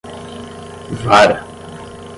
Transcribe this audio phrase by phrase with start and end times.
[1.05, 1.37] vara